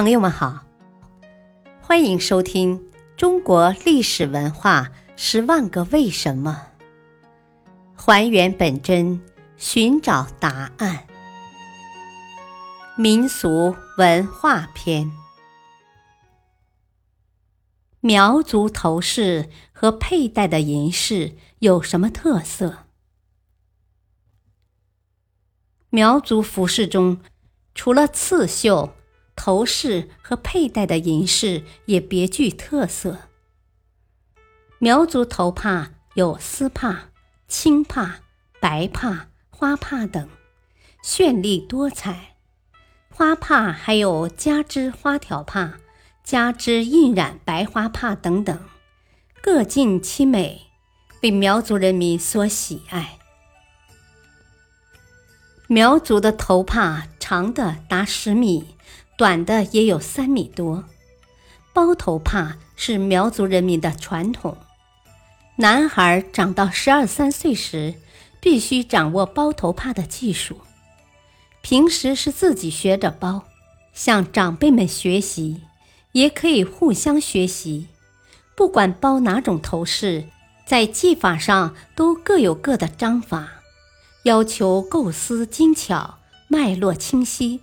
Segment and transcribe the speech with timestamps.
[0.00, 0.64] 朋友们好，
[1.82, 2.78] 欢迎收听
[3.18, 6.68] 《中国历史文化十万个为什么》，
[7.94, 9.20] 还原本真，
[9.58, 11.06] 寻找答案。
[12.96, 15.12] 民俗文化篇：
[18.00, 22.86] 苗族头饰和佩戴的银饰有什么特色？
[25.90, 27.20] 苗族服饰中，
[27.74, 28.94] 除了刺绣。
[29.42, 33.20] 头饰和佩戴的银饰也别具特色。
[34.78, 37.08] 苗族头帕有丝帕、
[37.48, 38.20] 青帕、
[38.60, 40.28] 白帕、花帕等，
[41.02, 42.36] 绚丽多彩。
[43.08, 45.78] 花帕还有加织花条帕、
[46.22, 48.62] 加织印染白花帕等等，
[49.40, 50.66] 各尽其美，
[51.18, 53.18] 被苗族人民所喜爱。
[55.66, 58.76] 苗族的头帕长的达十米。
[59.20, 60.84] 短的也有三米多，
[61.74, 64.56] 包头帕是苗族人民的传统。
[65.56, 67.96] 男孩长到十二三岁时，
[68.40, 70.62] 必须掌握包头帕的技术。
[71.60, 73.44] 平时是自己学着包，
[73.92, 75.60] 向长辈们学习，
[76.12, 77.88] 也可以互相学习。
[78.56, 80.28] 不管包哪种头饰，
[80.64, 83.60] 在技法上都各有各的章法，
[84.22, 86.16] 要求构思精巧，
[86.48, 87.60] 脉络清晰。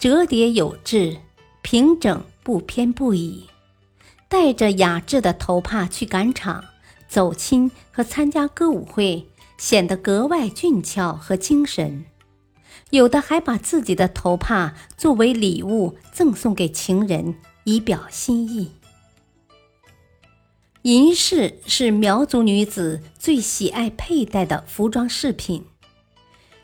[0.00, 1.18] 折叠有致，
[1.60, 3.44] 平整不偏不倚，
[4.30, 6.64] 带着雅致的头帕去赶场、
[7.06, 9.26] 走亲和参加歌舞会，
[9.58, 12.06] 显得格外俊俏和精神。
[12.88, 17.34] 有的还把自己的头帕作为礼物赠送给情人，
[17.64, 18.72] 以表心意。
[20.80, 25.66] 银饰是苗族女子最喜爱佩戴的服装饰品。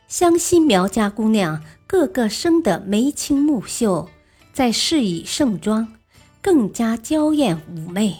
[0.08, 4.08] 湘西苗家姑娘个个生得眉清目秀，
[4.52, 5.94] 再饰以盛装，
[6.42, 8.16] 更加娇艳妩媚。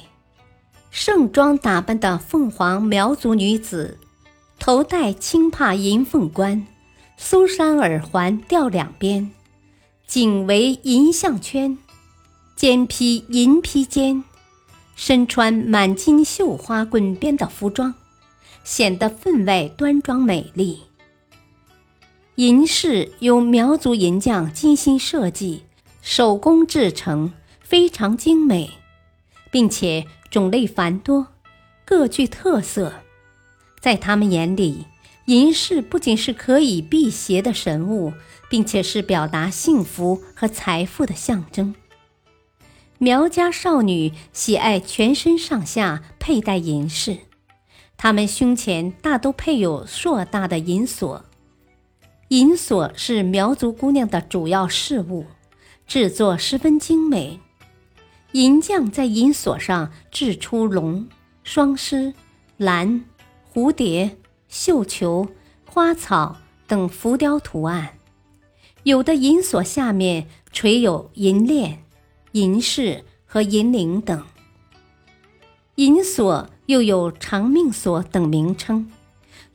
[0.90, 3.98] 盛装打扮的凤凰苗族女子，
[4.58, 6.66] 头戴青帕银凤冠，
[7.16, 9.30] 苏珊耳环吊两边，
[10.06, 11.76] 颈围银项圈，
[12.54, 14.24] 肩披银披肩，
[14.94, 17.92] 身穿满金绣花滚边的服装，
[18.64, 20.80] 显得分外端庄美丽。
[22.36, 25.64] 银饰由苗族银匠精心设计、
[26.02, 28.72] 手工制成，非常精美，
[29.50, 31.28] 并且种类繁多，
[31.86, 32.92] 各具特色。
[33.80, 34.84] 在他们眼里，
[35.24, 38.12] 银饰不仅是可以辟邪的神物，
[38.50, 41.74] 并且是表达幸福和财富的象征。
[42.98, 47.16] 苗家少女喜爱全身上下佩戴银饰，
[47.96, 51.24] 她们胸前大都配有硕大的银锁。
[52.28, 55.26] 银锁是苗族姑娘的主要饰物，
[55.86, 57.38] 制作十分精美。
[58.32, 61.06] 银匠在银锁上制出龙、
[61.44, 62.12] 双狮、
[62.56, 63.04] 蓝、
[63.54, 64.16] 蝴蝶、
[64.48, 65.28] 绣球、
[65.64, 67.98] 花草等浮雕图案，
[68.82, 71.84] 有的银锁下面垂有银链、
[72.32, 74.24] 银饰和银铃等。
[75.76, 78.90] 银锁又有长命锁等名称。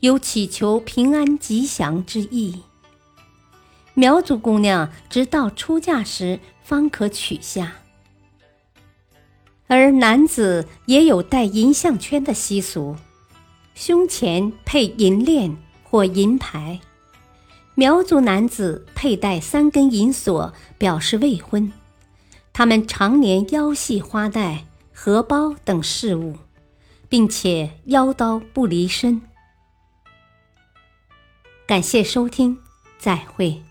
[0.01, 2.61] 有祈求平安吉祥之意。
[3.93, 7.73] 苗族姑娘直到出嫁时方可取下，
[9.67, 12.95] 而男子也有戴银项圈的习俗，
[13.75, 16.79] 胸前配银链或银牌。
[17.75, 21.71] 苗族男子佩戴三根银锁表示未婚，
[22.51, 26.35] 他们常年腰系花带、荷包等饰物，
[27.07, 29.21] 并且腰刀不离身。
[31.71, 32.57] 感谢收听，
[32.99, 33.70] 再会。